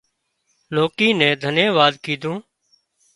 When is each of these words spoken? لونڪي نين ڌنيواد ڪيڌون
لونڪي 0.73 1.07
نين 1.19 1.33
ڌنيواد 1.41 1.93
ڪيڌون 2.03 2.37